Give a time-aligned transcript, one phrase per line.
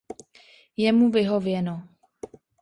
[0.77, 1.75] Je mu vyhověno.